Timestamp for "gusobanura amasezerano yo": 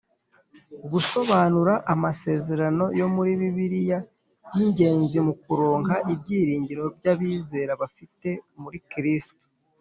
0.91-3.07